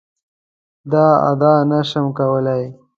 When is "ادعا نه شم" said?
1.29-2.05